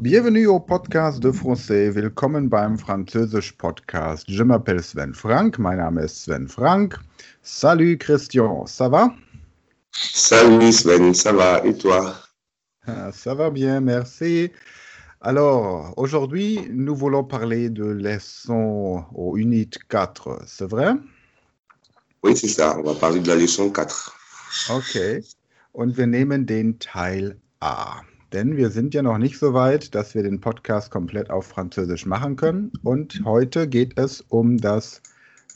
Bienvenue 0.00 0.46
au 0.46 0.58
podcast 0.60 1.20
de 1.20 1.30
français. 1.30 1.94
Willkommen 1.94 2.48
beim 2.48 2.78
Französisch 2.78 3.52
Podcast. 3.58 4.24
Je 4.28 4.42
m'appelle 4.42 4.82
Sven 4.82 5.12
Frank. 5.12 5.58
Mein 5.58 5.76
Name 5.76 5.98
ist 5.98 6.22
Sven 6.22 6.48
Frank. 6.48 6.96
Salut 7.42 7.98
Christian, 7.98 8.64
ça 8.66 8.88
va? 8.88 9.14
Salut 9.92 10.72
Sven, 10.72 11.12
ça 11.12 11.32
va 11.34 11.62
et 11.66 11.76
toi? 11.76 12.14
Ah, 12.86 13.12
Ça 13.12 13.34
va 13.34 13.50
bien, 13.50 13.80
merci. 13.82 14.50
Alors, 15.20 15.92
aujourd'hui, 15.98 16.66
nous 16.70 16.96
voulons 16.96 17.24
parler 17.24 17.68
de 17.68 17.84
leçon 17.84 19.04
au 19.14 19.36
Unit 19.36 19.68
4, 19.90 20.44
c'est 20.46 20.66
vrai? 20.70 20.94
Oui, 22.22 22.34
c'est 22.34 22.48
ça. 22.48 22.78
On 22.78 22.82
va 22.84 22.94
parler 22.94 23.20
de 23.20 23.28
la 23.28 23.36
leçon 23.36 23.70
4. 23.70 24.16
Okay. 24.70 25.22
Und 25.74 25.96
wir 25.98 26.06
nehmen 26.06 26.46
den 26.46 26.78
Teil 26.78 27.36
A. 27.60 28.00
Denn 28.32 28.56
wir 28.56 28.70
sind 28.70 28.94
ja 28.94 29.02
noch 29.02 29.18
nicht 29.18 29.38
so 29.38 29.54
weit, 29.54 29.94
dass 29.94 30.14
wir 30.14 30.22
den 30.22 30.40
Podcast 30.40 30.90
komplett 30.90 31.30
auf 31.30 31.46
Französisch 31.46 32.06
machen 32.06 32.36
können. 32.36 32.70
Und 32.84 33.22
heute 33.24 33.66
geht 33.66 33.98
es 33.98 34.20
um 34.28 34.58
das 34.58 35.02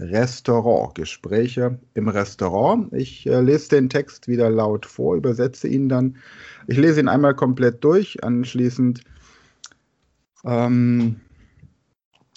Restaurant, 0.00 0.94
Gespräche 0.94 1.78
im 1.94 2.08
Restaurant. 2.08 2.92
Ich 2.92 3.26
äh, 3.26 3.40
lese 3.40 3.68
den 3.70 3.88
Text 3.88 4.26
wieder 4.26 4.50
laut 4.50 4.86
vor, 4.86 5.14
übersetze 5.14 5.68
ihn 5.68 5.88
dann. 5.88 6.16
Ich 6.66 6.76
lese 6.76 7.00
ihn 7.00 7.08
einmal 7.08 7.34
komplett 7.34 7.84
durch. 7.84 8.24
Anschließend 8.24 9.02
ähm, 10.44 11.20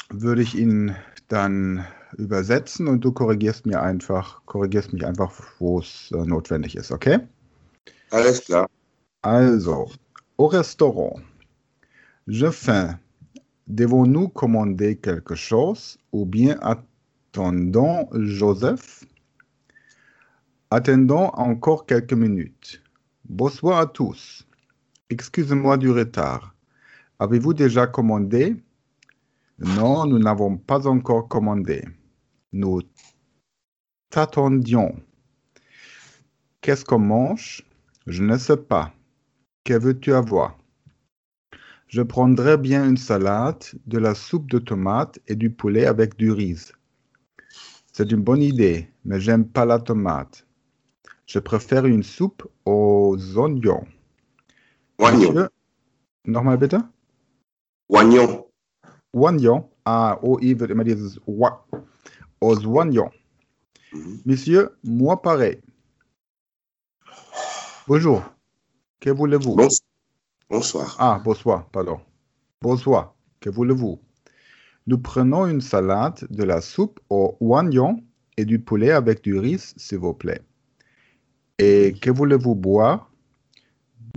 würde 0.10 0.42
ich 0.42 0.56
ihn 0.56 0.96
dann 1.30 1.86
übersetzen 2.16 2.88
und 2.88 3.02
du 3.02 3.12
korrigierst 3.12 3.66
mir 3.66 3.82
einfach, 3.82 4.42
korrigierst 4.46 4.94
mich 4.94 5.06
einfach, 5.06 5.34
wo 5.60 5.80
es 5.80 6.12
äh, 6.14 6.26
notwendig 6.26 6.76
ist, 6.76 6.92
okay? 6.92 7.20
Alles 8.12 8.46
klar. 8.46 8.68
Also, 9.22 9.92
au 10.38 10.48
restaurant, 10.48 11.16
je 12.28 12.50
faim. 12.52 13.00
Devons-nous 13.68 14.30
commander 14.30 14.98
quelque 14.98 15.36
chose 15.36 15.98
ou 16.12 16.26
bien 16.26 16.58
attendons 16.62 18.08
Joseph? 18.14 19.04
Attendons 20.70 21.30
encore 21.34 21.86
quelques 21.86 22.14
minutes. 22.14 22.82
Bonsoir 23.26 23.80
à 23.80 23.88
tous. 23.88 24.48
Excusez-moi 25.10 25.78
du 25.78 25.90
retard. 25.90 26.56
Avez-vous 27.20 27.54
déjà 27.54 27.88
commandé? 27.88 28.56
Non, 29.60 30.06
nous 30.06 30.20
n'avons 30.20 30.58
pas 30.58 30.88
encore 30.88 31.28
commandé. 31.28 31.84
Nous 32.54 32.82
t'attendions. 34.10 34.96
Qu'est-ce 36.62 36.86
qu'on 36.86 37.00
mange? 37.00 37.66
Je 38.06 38.24
ne 38.24 38.38
sais 38.38 38.58
pas. 38.58 38.94
Que 39.68 39.74
veux-tu 39.74 40.14
avoir? 40.14 40.58
Je 41.90 42.02
prendrais 42.02 42.58
bien 42.58 42.88
une 42.88 42.96
salade, 42.96 43.66
de 43.86 43.98
la 43.98 44.16
soupe 44.16 44.50
de 44.50 44.60
tomates 44.60 45.20
et 45.28 45.36
du 45.36 45.50
poulet 45.50 45.86
avec 45.86 46.16
du 46.16 46.32
riz. 46.32 46.72
C'est 47.92 48.10
une 48.14 48.22
bonne 48.22 48.42
idée, 48.42 48.90
mais 49.04 49.20
j'aime 49.20 49.46
pas 49.46 49.66
la 49.66 49.80
tomate. 49.80 50.48
Je 51.26 51.40
préfère 51.40 51.86
une 51.86 52.04
soupe 52.04 52.48
aux 52.64 53.18
oignons. 53.36 53.86
Oignon. 55.00 55.34
Monsieur- 55.34 55.50
Nochmal 56.24 56.58
bitte? 56.60 56.78
Oignon. 57.90 58.48
Oignon. 59.12 59.70
Ah, 59.84 60.18
OI 60.24 60.54
wird 60.58 60.72
immer 60.72 60.86
dieses 60.86 61.20
Wa. 61.28 61.66
Aux 62.40 62.66
oignons. 62.66 63.12
Mhm. 63.92 64.22
Monsieur, 64.26 64.78
moi 64.86 65.22
pareil. 65.22 65.60
Bonjour. 67.86 68.24
Que 69.00 69.10
voulez-vous? 69.10 69.56
Bon- 69.56 69.68
Bonsoir. 70.50 70.96
Ah, 71.00 71.22
bonsoir, 71.24 71.68
pardon. 71.70 72.00
Bonsoir, 72.62 73.16
que 73.40 73.50
voulez-vous? 73.50 74.00
Nous 74.88 74.98
prenons 74.98 75.46
une 75.46 75.62
salade, 75.62 76.26
de 76.30 76.44
la 76.44 76.62
soupe 76.62 77.00
aux 77.10 77.36
oignons 77.42 78.02
et 78.38 78.46
du 78.46 78.60
poulet 78.60 78.92
avec 78.92 79.22
du 79.24 79.38
riz, 79.38 79.74
s'il 79.76 79.98
vous 80.00 80.14
plaît. 80.14 80.42
Et 81.60 81.94
que 82.02 82.10
voulez-vous 82.10 82.56
boire? 82.56 83.12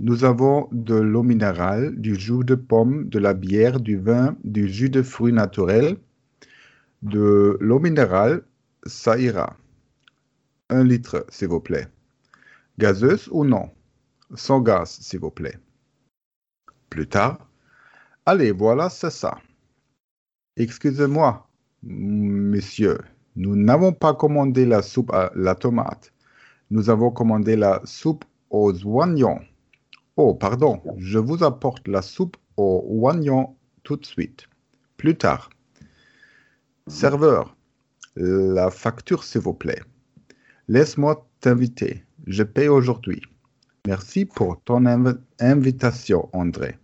Nous 0.01 0.23
avons 0.23 0.69
de 0.71 0.95
l'eau 0.95 1.21
minérale, 1.21 1.99
du 1.99 2.15
jus 2.15 2.43
de 2.43 2.55
pomme, 2.55 3.09
de 3.09 3.19
la 3.19 3.33
bière, 3.33 3.79
du 3.79 3.97
vin, 3.97 4.35
du 4.43 4.67
jus 4.69 4.89
de 4.89 5.03
fruits 5.03 5.33
naturels. 5.33 5.97
De 7.03 7.57
l'eau 7.59 7.79
minérale, 7.79 8.43
ça 8.85 9.19
ira. 9.19 9.57
Un 10.69 10.83
litre, 10.85 11.25
s'il 11.29 11.49
vous 11.49 11.59
plaît. 11.59 11.87
Gazeuse 12.79 13.27
ou 13.31 13.43
non? 13.43 13.69
Sans 14.33 14.61
gaz, 14.61 14.97
s'il 15.01 15.19
vous 15.19 15.31
plaît. 15.31 15.57
Plus 16.89 17.07
tard. 17.07 17.49
Allez, 18.25 18.51
voilà, 18.51 18.89
c'est 18.89 19.09
ça. 19.09 19.39
Excusez-moi, 20.57 21.47
monsieur, 21.83 22.99
nous 23.35 23.55
n'avons 23.55 23.93
pas 23.93 24.13
commandé 24.13 24.65
la 24.65 24.81
soupe 24.81 25.11
à 25.13 25.31
la 25.35 25.55
tomate. 25.55 26.13
Nous 26.69 26.89
avons 26.89 27.11
commandé 27.11 27.55
la 27.55 27.81
soupe 27.85 28.25
aux 28.49 28.73
oignons. 28.85 29.39
Oh, 30.17 30.33
pardon, 30.35 30.81
je 30.97 31.17
vous 31.17 31.43
apporte 31.43 31.87
la 31.87 32.01
soupe 32.01 32.37
aux 32.57 32.85
oignons 32.89 33.55
tout 33.83 33.95
de 33.95 34.05
suite. 34.05 34.47
Plus 34.97 35.17
tard. 35.17 35.49
Serveur, 36.87 37.55
la 38.15 38.69
facture, 38.69 39.23
s'il 39.23 39.41
vous 39.41 39.53
plaît. 39.53 39.81
Laisse-moi 40.67 41.27
t'inviter. 41.39 42.03
Je 42.27 42.43
paye 42.43 42.67
aujourd'hui. 42.67 43.21
Merci 43.87 44.25
pour 44.25 44.63
ton 44.63 44.85
inv 44.85 45.17
Invitation, 45.39 46.29
André. 46.33 46.75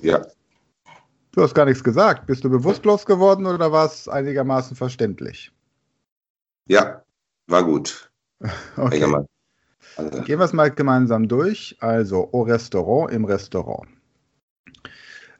Ja. 0.00 0.22
Du 1.32 1.42
hast 1.42 1.54
gar 1.54 1.66
nichts 1.66 1.82
gesagt. 1.82 2.26
Bist 2.26 2.44
du 2.44 2.50
bewusstlos 2.50 3.04
geworden 3.04 3.46
oder 3.46 3.72
war 3.72 3.86
es 3.86 4.08
einigermaßen 4.08 4.76
verständlich? 4.76 5.52
Ja. 6.68 7.02
War 7.46 7.64
gut. 7.64 8.10
Okay. 8.76 9.02
Also, 9.96 10.22
Gehen 10.22 10.38
wir 10.38 10.44
es 10.44 10.52
mal 10.52 10.70
gemeinsam 10.70 11.26
durch. 11.26 11.76
Also, 11.80 12.28
au 12.32 12.42
Restaurant, 12.42 13.10
im 13.10 13.24
Restaurant. 13.24 13.88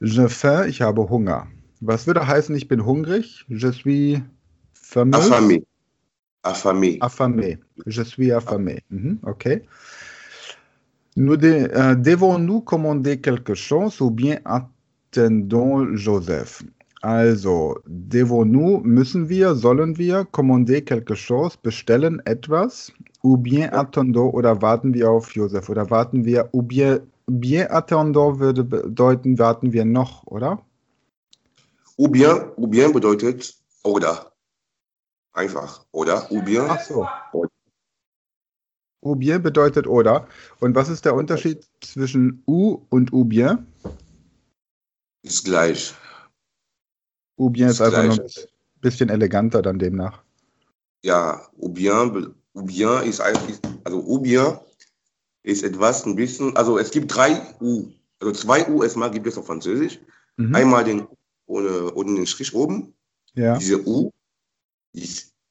Je 0.01 0.29
faim, 0.29 0.69
ich 0.69 0.83
habe 0.83 1.09
Hunger. 1.09 1.47
Was 1.81 2.09
würde 2.09 2.27
heißen, 2.27 2.57
ich 2.57 2.67
bin 2.67 2.85
hungrig? 2.85 3.45
Je 3.49 3.71
suis 3.71 4.21
fameux. 4.73 5.17
affamé. 5.17 5.65
Affamé. 6.43 6.99
Affamé. 7.01 7.59
Je 7.87 8.05
suis 8.05 8.33
affamé. 8.33 8.83
Mhm, 8.89 9.21
okay. 9.23 9.63
Nous 11.19 11.37
de- 11.37 11.69
euh, 11.75 11.97
Devons-nous 11.97 12.61
commander 12.61 13.21
quelque 13.21 13.53
chose 13.53 14.01
ou 14.01 14.09
bien 14.09 14.39
attendons 14.45 15.97
Joseph? 15.97 16.63
Also, 17.03 17.77
devons-nous, 17.89 18.81
müssen 18.85 19.29
wir, 19.29 19.57
sollen 19.57 19.99
wir, 19.99 20.25
commander 20.27 20.81
quelque 20.81 21.17
chose, 21.17 21.57
bestellen 21.61 22.23
etwas, 22.25 22.93
ou 23.25 23.37
bien 23.37 23.69
attendons 23.73 24.33
oder 24.33 24.63
warten 24.63 24.95
wir 24.95 25.11
auf 25.11 25.35
Joseph 25.35 25.69
oder 25.69 25.91
warten 25.91 26.25
wir, 26.25 26.49
ou 26.53 26.63
bien, 26.63 27.01
bien 27.27 27.67
attendons 27.69 28.39
würde 28.39 28.63
bedeuten, 28.63 29.41
warten 29.41 29.73
wir 29.73 29.85
noch, 29.85 30.25
oder? 30.29 30.61
Ou 31.97 32.07
bien, 32.09 32.53
ou 32.57 32.69
bien 32.69 32.93
bedeutet 32.93 33.57
oder. 33.83 34.31
Einfach. 35.33 35.85
Oder? 35.91 36.31
Ou 36.31 36.43
bien. 36.43 36.67
Ach 36.69 36.81
so. 36.81 37.07
Ou 37.33 37.47
bien 39.03 39.43
bedeutet 39.43 39.87
oder. 39.87 40.29
Und 40.61 40.75
was 40.75 40.89
ist 40.89 41.05
der 41.05 41.15
Unterschied 41.15 41.67
zwischen 41.81 42.43
ou 42.47 42.83
und 42.91 43.13
ou 43.13 43.25
bien? 43.25 43.67
Ist 45.23 45.45
gleich. 45.45 45.95
Ou 47.37 47.51
bien 47.51 47.69
ist 47.69 47.75
Ist 47.75 47.81
einfach 47.81 48.05
nur 48.05 48.25
ein 48.25 48.31
bisschen 48.81 49.09
eleganter 49.09 49.63
dann 49.63 49.79
demnach. 49.79 50.23
Ja, 51.03 51.47
ou 51.57 51.69
bien, 51.69 52.35
ou 52.55 52.67
ist 53.03 53.21
eigentlich, 53.21 53.59
also 53.85 54.05
ou 54.05 54.19
bien 54.19 54.59
ist 55.45 55.63
etwas 55.63 56.05
ein 56.05 56.17
bisschen, 56.17 56.57
also 56.57 56.79
es 56.79 56.91
gibt 56.91 57.15
drei 57.15 57.41
U. 57.61 57.89
Also 58.21 58.33
zwei 58.33 58.69
U 58.69 58.83
erstmal 58.83 59.11
gibt 59.11 59.27
es 59.27 59.39
auf 59.39 59.47
Französisch. 59.47 60.01
Mhm. 60.37 60.55
Einmal 60.55 60.85
den 60.85 61.07
ohne, 61.47 61.95
ohne 61.95 62.15
den 62.15 62.27
Strich 62.27 62.55
oben. 62.55 62.95
Ja. 63.35 63.57
Diese 63.57 63.87
U, 63.87 64.11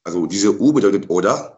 also 0.04 0.26
diese 0.26 0.60
U 0.60 0.74
bedeutet 0.74 1.10
oder. 1.10 1.57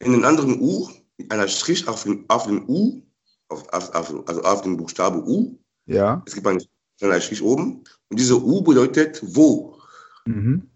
In 0.00 0.12
den 0.12 0.24
anderen 0.24 0.60
U 0.60 0.88
mit 1.16 1.30
einer 1.32 1.48
Strich 1.48 1.86
auf 1.88 2.04
den, 2.04 2.24
auf 2.28 2.46
den 2.46 2.68
U, 2.68 3.02
auf, 3.48 3.68
auf, 3.72 4.28
also 4.28 4.42
auf 4.42 4.62
den 4.62 4.76
Buchstabe 4.76 5.22
U. 5.26 5.58
Ja. 5.86 6.22
Es 6.26 6.34
gibt 6.34 6.46
einen 6.46 6.62
kleinen 6.98 7.20
Strich 7.20 7.42
oben. 7.42 7.84
Und 8.08 8.18
diese 8.18 8.40
U 8.40 8.62
bedeutet 8.62 9.20
wo. 9.22 9.78
Mhm. 10.26 10.68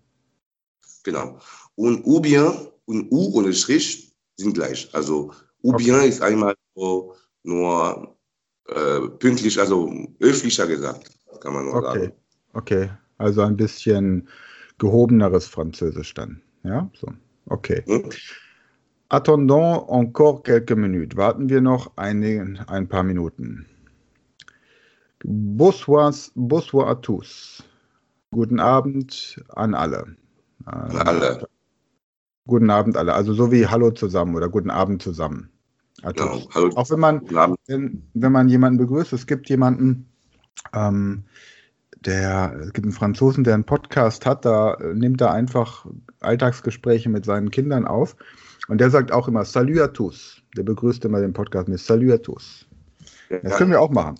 Genau. 1.05 1.39
Und 1.75 2.05
ou 2.05 2.21
bien 2.21 2.53
und 2.85 3.11
U 3.13 3.33
ohne 3.35 3.53
Strich 3.53 4.15
sind 4.37 4.55
gleich. 4.55 4.93
Also 4.95 5.33
Okay. 5.65 5.85
bien 5.85 6.03
ist 6.03 6.21
einmal 6.21 6.57
so 6.75 7.15
nur 7.45 8.17
äh, 8.67 9.01
pünktlich, 9.19 9.59
also 9.61 9.93
höflicher 10.21 10.67
gesagt, 10.67 11.11
kann 11.41 11.53
man 11.53 11.67
nur 11.67 11.75
Okay. 11.75 12.01
sagen. 12.01 12.13
Okay. 12.55 12.91
Also 13.19 13.43
ein 13.43 13.57
bisschen 13.57 14.29
gehobeneres 14.79 15.47
Französisch 15.47 16.15
dann. 16.15 16.43
Ja, 16.65 16.91
so. 16.95 17.13
Okay. 17.47 17.85
Hm? 17.87 18.11
Attendons 19.12 19.85
encore 19.91 20.43
quelques 20.43 20.75
minutes. 20.75 21.19
Warten 21.19 21.50
wir 21.50 21.61
noch 21.61 21.93
eine, 21.97 22.64
ein 22.67 22.88
paar 22.88 23.03
Minuten. 23.03 23.67
Bonsoir, 25.23 26.14
bonsoir 26.35 26.88
à 26.88 26.94
tous. 26.94 27.62
Guten 28.31 28.59
Abend 28.59 29.38
an 29.50 29.75
alle. 29.75 30.17
An 30.64 30.97
alle. 30.97 31.47
Guten 32.47 32.70
Abend 32.70 32.97
alle. 32.97 33.12
Also 33.12 33.35
so 33.35 33.53
wie 33.53 33.67
Hallo 33.67 33.91
zusammen 33.91 34.35
oder 34.35 34.49
Guten 34.49 34.70
Abend 34.70 35.03
zusammen. 35.03 35.50
Genau. 36.03 36.41
Hallo. 36.55 36.70
Auch 36.75 36.88
wenn 36.88 37.00
man, 37.00 37.20
wenn, 37.67 38.09
wenn 38.14 38.32
man 38.32 38.49
jemanden 38.49 38.79
begrüßt, 38.79 39.12
es 39.12 39.26
gibt 39.26 39.50
jemanden, 39.50 40.09
ähm, 40.73 41.25
der, 42.06 42.56
es 42.62 42.73
gibt 42.73 42.87
einen 42.87 42.94
Franzosen, 42.94 43.44
der 43.44 43.53
einen 43.53 43.64
Podcast 43.64 44.25
hat, 44.25 44.47
da 44.47 44.73
äh, 44.73 44.94
nimmt 44.94 45.20
er 45.20 45.32
einfach 45.32 45.85
Alltagsgespräche 46.20 47.11
mit 47.11 47.26
seinen 47.26 47.50
Kindern 47.50 47.87
auf 47.87 48.17
und 48.69 48.79
der 48.79 48.91
sagt 48.91 49.12
auch 49.12 49.29
immer 49.29 49.44
Salut 49.44 49.79
à 49.79 49.88
tous. 49.88 50.43
Der 50.56 50.62
begrüßt 50.62 51.05
immer 51.05 51.20
den 51.20 51.32
Podcast 51.32 51.69
mit 51.69 51.81
Salut 51.81 52.12
à 52.12 52.19
tous. 52.19 52.67
Das 53.43 53.56
können 53.56 53.70
wir 53.70 53.81
auch 53.81 53.91
machen. 53.91 54.17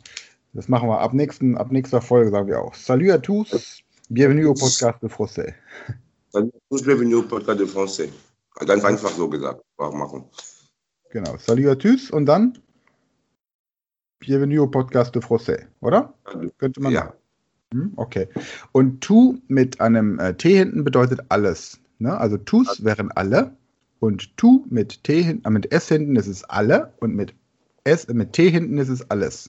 Das 0.55 0.69
machen 0.69 0.89
wir 0.89 1.01
ab, 1.01 1.13
nächsten, 1.15 1.57
ab 1.57 1.71
nächster 1.73 2.01
Folge, 2.01 2.31
sagen 2.31 2.49
wir 2.49 2.61
auch. 2.61 2.75
Salut 2.75 3.11
à 3.11 3.19
tous, 3.19 3.83
bienvenue 4.11 4.49
au 4.49 4.55
podcast 4.55 5.03
de 5.03 5.09
Français. 5.09 5.55
Salut, 6.31 6.53
tous 6.71 6.83
bienvenue 6.83 7.17
au 7.17 7.23
podcast 7.23 7.59
de 7.61 7.67
français. 7.67 8.09
Ganz 8.67 8.85
einfach 8.85 9.11
so 9.11 9.29
gesagt. 9.29 9.63
Warum 9.77 9.99
machen? 9.99 10.25
Genau, 11.11 11.37
Salut 11.39 11.69
à 11.69 11.77
tous 11.77 12.11
und 12.11 12.27
dann 12.27 12.59
bienvenue 14.19 14.61
au 14.61 14.67
podcast 14.67 15.15
de 15.15 15.23
Français, 15.23 15.67
oder? 15.81 16.15
Könnte 16.59 16.81
man 16.81 16.93
Ja. 16.93 17.15
Hm, 17.73 17.93
Okay. 17.97 18.29
Und 18.73 19.01
tu 19.01 19.39
mit 19.49 19.81
einem 19.81 20.19
äh, 20.19 20.35
T 20.35 20.57
hinten 20.59 20.85
bedeutet 20.85 21.21
alles. 21.31 21.79
Ne? 21.99 22.17
Also 22.17 22.37
tus 22.37 22.85
wären 22.85 23.11
alle 23.13 23.57
und 24.03 24.37
tu 24.37 24.65
mit 24.69 25.05
T 25.05 25.23
hinten, 25.23 25.47
äh, 25.47 25.51
mit 25.51 25.71
S 25.71 25.87
hinten 25.87 26.17
ist 26.17 26.27
es 26.27 26.43
alle 26.43 26.93
und 26.99 27.15
mit 27.15 27.35
S 27.85 28.05
äh, 28.07 28.15
mit 28.15 28.33
T 28.33 28.51
hinten 28.51 28.77
ist 28.79 28.89
es 28.89 29.09
alles. 29.11 29.49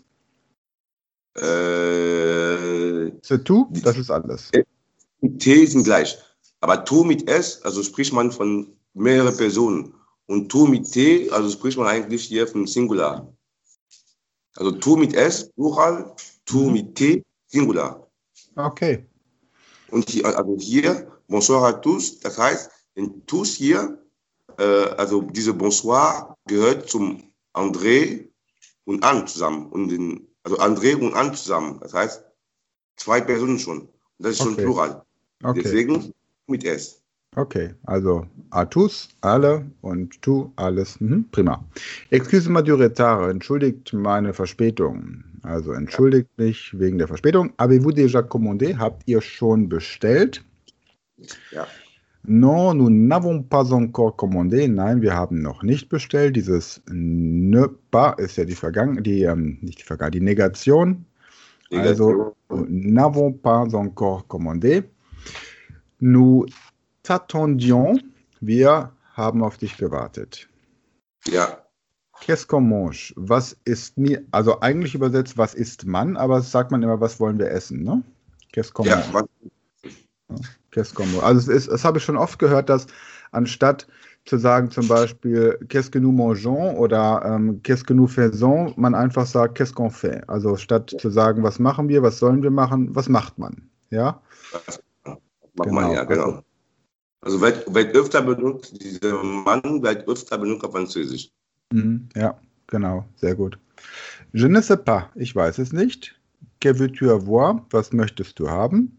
Äh, 1.35 3.11
So 3.23 3.37
tu, 3.39 3.67
das 3.83 3.97
ist 3.97 4.11
alles. 4.11 4.51
T 5.39 5.65
sind 5.65 5.85
gleich. 5.85 6.19
Aber 6.61 6.85
Tu 6.85 7.03
mit 7.03 7.27
S, 7.27 7.63
also 7.63 7.81
spricht 7.81 8.13
man 8.13 8.31
von 8.31 8.67
mehreren 8.93 9.35
Personen. 9.35 9.95
Und 10.27 10.49
Tu 10.49 10.67
mit 10.67 10.91
T, 10.91 11.31
also 11.31 11.49
spricht 11.49 11.77
man 11.79 11.87
eigentlich 11.87 12.23
hier 12.25 12.45
von 12.47 12.67
Singular. 12.67 13.33
Also 14.55 14.71
Tu 14.71 14.95
mit 14.95 15.15
S, 15.15 15.49
Plural, 15.53 16.15
Tu 16.45 16.59
Mhm. 16.67 16.73
mit 16.73 16.95
T, 16.95 17.23
Singular. 17.47 18.07
Okay. 18.55 19.03
Und 19.89 20.07
hier, 20.09 20.25
also 20.25 20.55
hier, 20.59 21.07
Bonsoir 21.27 21.63
à 21.65 21.73
tous, 21.73 22.19
das 22.19 22.37
heißt, 22.37 22.69
in 22.95 23.25
tous 23.25 23.55
hier, 23.55 23.97
äh, 24.57 24.95
also 24.97 25.21
diese 25.21 25.53
Bonsoir 25.53 26.35
gehört 26.47 26.89
zum 26.89 27.23
André 27.53 28.27
und 28.85 29.03
Anne 29.03 29.25
zusammen. 29.25 29.67
Und 29.67 29.89
den, 29.89 30.27
also 30.43 30.57
André 30.59 30.95
und 30.95 31.13
Anne 31.13 31.33
zusammen. 31.33 31.79
Das 31.81 31.93
heißt, 31.93 32.23
zwei 32.97 33.21
Personen 33.21 33.59
schon. 33.59 33.81
Und 33.81 33.89
das 34.19 34.33
ist 34.33 34.43
schon 34.43 34.53
Okay. 34.53 34.63
Plural. 34.63 35.03
Okay. 35.43 35.61
Deswegen 35.63 36.13
mit 36.47 36.63
S. 36.63 37.03
Okay, 37.35 37.73
also 37.87 38.27
à 38.51 38.63
tous, 38.63 39.09
alle 39.21 39.65
und 39.81 40.21
tu, 40.21 40.51
alles. 40.55 41.01
Mhm, 41.01 41.25
prima. 41.31 41.63
Excuse-moi 42.11 42.61
du 42.61 42.75
retard, 42.75 43.31
entschuldigt 43.31 43.91
meine 43.91 44.33
Verspätung. 44.33 45.23
Also 45.41 45.71
entschuldigt 45.71 46.29
mich 46.37 46.77
wegen 46.77 46.99
der 46.99 47.07
Verspätung. 47.07 47.51
Avez-vous 47.57 47.91
déjà 47.91 48.21
commandé? 48.21 48.77
Habt 48.77 49.01
ihr 49.07 49.19
schon 49.19 49.67
bestellt? 49.67 50.43
Ja. 51.51 51.67
Non, 52.25 52.73
nous 52.73 52.89
n'avons 52.89 53.43
pas 53.43 53.73
encore 53.73 54.15
commandé. 54.15 54.67
Nein, 54.67 55.01
wir 55.01 55.13
haben 55.13 55.41
noch 55.41 55.61
nicht 55.61 55.89
bestellt. 55.89 56.35
Dieses 56.35 56.81
ne 56.89 57.67
pas 57.91 58.13
ist 58.17 58.37
ja 58.37 58.45
die 58.45 58.55
Vergangenheit, 58.55 59.05
die, 59.05 59.23
ähm, 59.23 59.57
nicht 59.61 59.79
die 59.79 59.83
Vergangenheit, 59.83 60.15
die 60.15 60.21
Negation. 60.21 61.05
Also, 61.71 62.35
nous 62.49 62.65
n'avons 62.69 63.33
pas 63.33 63.73
encore 63.73 64.27
commandé. 64.27 64.83
Nous 65.99 66.45
t'attendions. 67.01 67.99
Wir 68.41 68.91
haben 69.15 69.43
auf 69.43 69.57
dich 69.57 69.77
gewartet. 69.77 70.47
Ja, 71.27 71.63
Qu'est-ce 72.23 72.47
qu'on 72.47 72.61
mange? 72.61 73.13
Was 73.17 73.57
ist 73.65 73.97
mir, 73.97 74.23
also 74.31 74.61
eigentlich 74.61 74.95
übersetzt, 74.95 75.37
was 75.37 75.53
isst 75.53 75.85
man, 75.85 76.15
aber 76.15 76.41
sagt 76.41 76.71
man 76.71 76.81
immer, 76.81 77.01
was 77.01 77.19
wollen 77.19 77.37
wir 77.37 77.51
essen, 77.51 77.83
ne? 77.83 78.01
Qu'est-ce 78.53 78.71
qu'on 78.71 78.85
ja, 78.85 79.03
mange? 79.11 79.27
was, 80.29 80.39
Mange? 80.75 81.23
Also 81.23 81.39
es 81.51 81.65
ist, 81.65 81.71
das 81.71 81.83
habe 81.85 81.97
ich 81.97 82.03
schon 82.03 82.17
oft 82.17 82.39
gehört, 82.39 82.69
dass 82.69 82.87
anstatt 83.31 83.87
zu 84.25 84.37
sagen 84.37 84.71
zum 84.71 84.87
Beispiel 84.87 85.57
Qu'est-ce 85.67 85.91
que 85.91 85.99
nous 85.99 86.13
mangeons 86.13 86.77
oder 86.77 87.23
ähm, 87.25 87.61
Qu'est-ce 87.63 87.83
que 87.83 87.93
nous 87.93 88.07
faisons, 88.07 88.73
man 88.77 88.95
einfach 88.95 89.25
sagt 89.25 89.55
Qu'est-ce 89.57 89.73
qu'on 89.73 89.89
fait? 89.89 90.23
Also 90.29 90.55
statt 90.55 90.95
zu 90.99 91.09
sagen, 91.09 91.43
was 91.43 91.59
machen 91.59 91.89
wir, 91.89 92.01
was 92.03 92.19
sollen 92.19 92.41
wir 92.41 92.51
machen, 92.51 92.95
was 92.95 93.09
macht 93.09 93.37
man? 93.37 93.69
Ja? 93.89 94.21
macht 95.03 95.19
Genau, 95.69 95.73
man 95.73 95.91
ja, 95.91 96.03
genau. 96.03 96.23
also- 96.23 96.43
Also 97.25 97.39
wird, 97.39 97.73
wird 97.73 97.95
öfter 97.95 98.21
benutzt, 98.21 98.83
dieser 98.83 99.23
Mann 99.23 99.61
wird 99.81 100.05
öfter 100.09 100.37
benutzt 100.37 100.65
auf 100.65 100.71
Französisch. 100.73 101.29
Mhm, 101.71 102.09
ja, 102.15 102.37
genau, 102.67 103.05
sehr 103.15 103.33
gut. 103.35 103.57
Je 104.33 104.47
ne 104.49 104.61
sais 104.61 104.77
pas, 104.83 105.03
ich 105.15 105.33
weiß 105.33 105.57
es 105.59 105.71
nicht. 105.71 106.19
Que 106.59 106.73
veux-tu 106.77 107.09
avoir? 107.11 107.65
Was 107.71 107.93
möchtest 107.93 108.39
du 108.39 108.49
haben? 108.49 108.97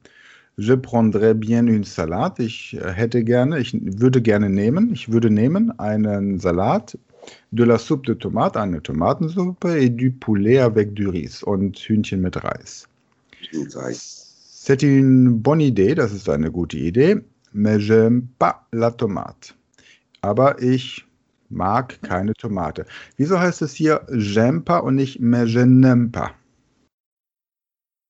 Je 0.57 0.75
prendrais 0.75 1.35
bien 1.35 1.67
une 1.67 1.85
salade. 1.85 2.43
Ich 2.43 2.75
äh, 2.75 2.93
hätte 2.93 3.25
gerne, 3.25 3.59
ich 3.59 3.75
würde 4.01 4.23
gerne 4.23 4.49
nehmen, 4.49 4.93
ich 4.93 5.11
würde 5.11 5.31
nehmen 5.31 5.77
einen 5.79 6.39
Salat, 6.39 6.97
de 7.51 7.65
la 7.65 7.79
soupe 7.79 8.07
de 8.07 8.15
tomate, 8.15 8.61
eine 8.61 8.83
Tomatensuppe 8.83 9.77
et 9.77 9.91
du 9.91 10.13
poulet 10.13 10.59
avec 10.59 10.95
du 10.95 11.11
riz 11.11 11.43
und 11.43 11.77
Hühnchen 11.79 12.21
mit 12.21 12.37
Reis. 12.45 12.87
C'est 14.67 14.83
une 14.83 15.35
bonne 15.43 15.61
idée, 15.61 15.95
das 15.95 16.13
ist 16.13 16.29
eine 16.29 16.51
gute 16.51 16.77
Idee, 16.77 17.17
mais 17.53 17.79
j'aime 17.79 18.29
pas 18.39 18.67
la 18.73 18.91
tomate. 18.91 19.55
Aber 20.23 20.61
ich 20.63 21.05
mag 21.51 22.01
keine 22.03 22.33
Tomate. 22.35 22.87
Wieso 23.17 23.39
heißt 23.39 23.63
es 23.63 23.75
hier 23.75 24.07
j'aime 24.11 24.63
pas 24.63 24.81
und 24.81 24.95
nicht 24.95 25.21
mais 25.21 25.47
je 25.47 25.65
n'aime 25.65 26.11
pas? 26.11 26.31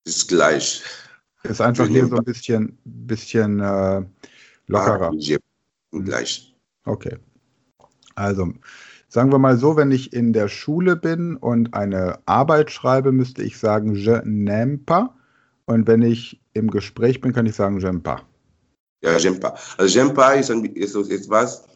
Ist 0.07 0.29
gleich. 0.29 0.83
Ist 1.45 1.61
einfach 1.61 1.87
hier 1.89 2.07
so 2.07 2.17
ein 2.17 2.25
bisschen, 2.25 2.79
bisschen 2.85 3.61
äh, 3.61 4.03
lockerer. 4.67 5.13
Ah, 5.13 5.99
Gleich. 6.01 6.55
Okay. 6.87 7.19
Also, 8.15 8.53
sagen 9.09 9.31
wir 9.31 9.39
mal 9.39 9.59
so, 9.59 9.77
wenn 9.77 9.93
ich 9.93 10.13
in 10.13 10.33
der 10.33 10.49
Schule 10.49 10.97
bin 10.97 11.37
und 11.37 11.75
eine 11.75 12.19
Arbeit 12.27 12.71
schreibe, 12.71 13.13
müsste 13.13 13.43
ich 13.43 13.59
sagen 13.59 13.95
je 13.95 14.21
n'aime 14.25 14.79
pas. 14.85 15.11
Und 15.67 15.87
wenn 15.87 16.03
ich 16.03 16.41
im 16.55 16.71
Gespräch 16.71 17.21
bin, 17.21 17.33
kann 17.33 17.47
ich 17.47 17.55
sagen 17.55 17.79
j'aime 17.79 18.01
pas. 18.01 18.23
Ja, 19.03 19.17
j'aime 19.19 19.39
pas. 19.39 19.53
Also 19.77 19.93
j'aime 19.99 20.15
pas 20.15 20.35
ist, 20.37 20.51
ein, 20.51 20.65
ist 20.65 20.93
so 20.93 21.03
etwas 21.09 21.67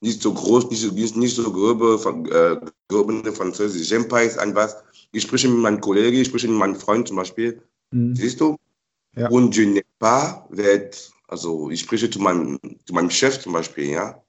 nicht 0.00 0.20
so 0.20 0.34
groß, 0.34 0.68
nicht 0.70 0.82
so, 0.82 0.92
nicht 1.18 1.34
so 1.34 1.50
grobe, 1.50 1.98
von- 1.98 2.26
äh, 2.26 2.60
grobene 2.88 3.32
Französisch. 3.32 3.88
J'aime 3.90 4.06
pas 4.06 4.22
ist 4.24 4.36
etwas, 4.36 4.76
ich 5.12 5.22
spreche 5.22 5.48
mit 5.48 5.58
meinem 5.60 5.80
Kollegen, 5.80 6.18
ich 6.18 6.28
spreche 6.28 6.46
mit 6.48 6.58
meinem 6.58 6.76
Freund 6.76 7.08
zum 7.08 7.16
Beispiel, 7.16 7.62
Mhm. 7.90 8.14
siehst 8.14 8.38
du? 8.40 8.56
Ja. 9.16 9.28
Und 9.28 9.56
pas 9.98 10.44
wird, 10.50 11.12
also 11.28 11.70
ich 11.70 11.80
spreche 11.80 12.10
zu 12.10 12.18
meinem, 12.20 12.58
zu 12.84 12.92
meinem 12.92 13.10
Chef 13.10 13.40
zum 13.40 13.52
Beispiel, 13.52 13.90
ja. 13.90 14.20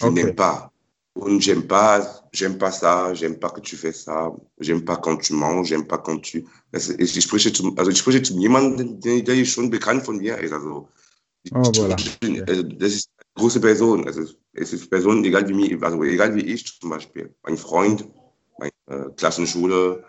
Je 0.00 0.06
Okay. 0.06 0.14
n'aime 0.14 0.34
pas. 0.34 0.70
Und 1.14 1.40
j'aime 1.42 1.66
pas, 1.66 2.24
j'aime 2.32 2.56
pas 2.56 2.72
ça, 2.72 3.12
j'aime 3.14 3.38
pas 3.38 3.50
que 3.50 3.60
tu 3.60 3.76
fais 3.76 3.92
ça, 3.92 4.32
j'aime 4.58 4.82
pas 4.84 4.96
quand 4.96 5.18
tu 5.18 5.34
manges, 5.34 5.68
j'aime 5.68 5.86
pas 5.86 5.98
quand 5.98 6.18
tu. 6.22 6.46
Das 6.72 6.88
ist, 6.88 7.16
ich 7.16 7.24
spreche 7.24 7.52
zum, 7.52 7.78
also 7.78 7.90
ich 7.90 7.98
spreche 7.98 8.22
zu 8.22 8.34
jemandem, 8.38 8.98
der, 9.00 9.20
der 9.22 9.44
schon 9.44 9.70
bekannt 9.70 10.04
von 10.06 10.16
mir 10.16 10.38
ist. 10.38 10.52
Also, 10.52 10.88
Oh, 11.50 11.70
voilà. 11.74 11.96
also 12.46 12.62
das 12.62 12.92
ist 12.92 13.10
eine 13.16 13.34
große 13.34 13.60
Person. 13.60 14.06
Also 14.06 14.22
es 14.52 14.72
ist 14.72 14.88
Person, 14.88 15.24
egal 15.24 15.48
wie 15.48 15.54
mir, 15.54 15.82
also 15.82 16.02
egal 16.04 16.34
wie 16.36 16.46
ich 16.46 16.80
zum 16.80 16.90
Beispiel. 16.90 17.34
Mein 17.42 17.56
Freund, 17.56 18.08
meine 18.58 18.72
äh, 18.86 19.10
Klassenschule, 19.16 20.04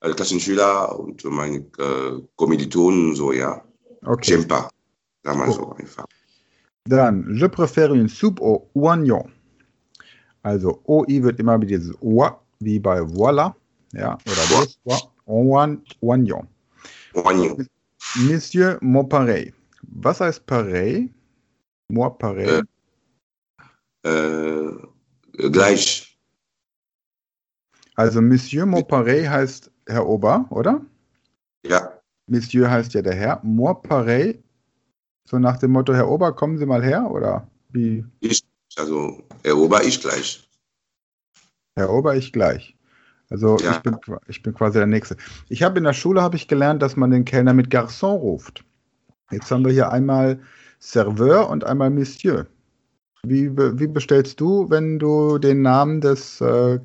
äh, 0.00 0.12
Klassenschüler 0.14 0.98
und 0.98 1.22
meine 1.24 1.58
äh, 1.78 2.22
Kommilitonen, 2.36 3.14
so, 3.14 3.32
ja. 3.32 3.62
Okay. 4.04 4.32
J'aime 4.32 4.46
pas. 4.46 4.70
Sag 5.24 5.36
mal 5.36 5.52
so 5.52 5.72
einfach. 5.72 6.06
Dann, 6.84 7.24
je 7.34 7.46
préfère 7.46 7.92
une 7.92 8.08
soupe 8.08 8.40
au 8.40 8.70
oignon. 8.74 9.30
Also 10.42 10.80
OI 10.86 11.22
wird 11.22 11.38
immer 11.40 11.58
mit 11.58 11.68
dieses 11.70 11.94
Oa, 12.00 12.40
wie 12.60 12.78
bei 12.78 13.00
voilà, 13.02 13.54
ja, 13.92 14.16
oder 14.26 15.02
oign- 15.26 15.82
oignon. 16.00 16.46
Oignon. 17.14 17.66
Monsieur 18.16 18.78
Maupareil. 18.80 19.52
Was 19.82 20.20
heißt 20.20 20.46
pareil? 20.46 21.10
Moi 21.88 22.08
pareil. 22.10 22.62
Äh, 24.04 24.70
gleich. 25.50 26.18
Also 27.96 28.22
Monsieur 28.22 28.64
Maupareil 28.64 29.28
heißt 29.28 29.70
Herr 29.88 30.06
Ober, 30.06 30.46
oder? 30.50 30.80
Ja. 31.66 31.97
Monsieur 32.28 32.70
heißt 32.70 32.94
ja 32.94 33.02
der 33.02 33.14
Herr. 33.14 33.40
Moi 33.42 33.74
pareil, 33.74 34.42
so 35.24 35.38
nach 35.38 35.58
dem 35.58 35.72
Motto, 35.72 35.94
Herr 35.94 36.08
Ober, 36.08 36.32
kommen 36.32 36.58
Sie 36.58 36.66
mal 36.66 36.82
her, 36.82 37.10
oder 37.10 37.46
wie? 37.70 38.04
Ich, 38.20 38.42
also 38.76 39.22
erober 39.42 39.82
ich 39.84 40.00
gleich. 40.00 40.48
Herr 41.76 41.90
Ober, 41.90 42.16
ich 42.16 42.32
gleich. 42.32 42.76
Also 43.30 43.58
ja. 43.58 43.72
ich, 43.72 43.78
bin, 43.80 43.96
ich 44.26 44.42
bin 44.42 44.54
quasi 44.54 44.78
der 44.78 44.86
Nächste. 44.86 45.16
Ich 45.48 45.62
habe 45.62 45.78
in 45.78 45.84
der 45.84 45.92
Schule 45.92 46.22
habe 46.22 46.36
ich 46.36 46.48
gelernt, 46.48 46.82
dass 46.82 46.96
man 46.96 47.10
den 47.10 47.24
Kellner 47.24 47.52
mit 47.52 47.68
Garçon 47.68 48.16
ruft. 48.16 48.64
Jetzt 49.30 49.50
haben 49.50 49.64
wir 49.64 49.72
hier 49.72 49.92
einmal 49.92 50.40
Serveur 50.78 51.50
und 51.50 51.64
einmal 51.64 51.90
Monsieur. 51.90 52.46
Wie, 53.22 53.54
wie 53.54 53.86
bestellst 53.86 54.40
du, 54.40 54.70
wenn 54.70 54.98
du 54.98 55.38
den 55.38 55.60
Namen 55.60 56.00
des 56.00 56.40
äh, 56.40 56.78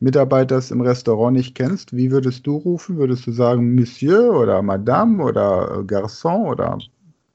Mitarbeiters 0.00 0.70
im 0.70 0.80
Restaurant 0.80 1.36
nicht 1.36 1.54
kennst? 1.54 1.94
Wie 1.94 2.10
würdest 2.10 2.46
du 2.46 2.56
rufen? 2.56 2.96
Würdest 2.96 3.26
du 3.26 3.32
sagen 3.32 3.74
Monsieur 3.74 4.32
oder 4.32 4.62
Madame 4.62 5.22
oder 5.22 5.84
Garçon 5.86 6.46
oder? 6.46 6.78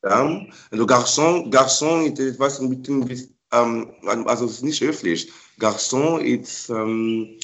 Madame. 0.01 0.48
Also 0.72 0.86
Garçon, 0.86 1.51
Garçon 1.51 2.05
ist 2.05 2.19
etwas 2.19 2.60
ein 2.60 2.69
bisschen, 2.69 3.29
ähm, 3.51 3.91
also 4.25 4.45
es 4.45 4.53
ist 4.53 4.63
nicht 4.63 4.81
höflich. 4.81 5.31
Garçon 5.60 6.19
ist, 6.19 6.69
ähm, 6.69 7.38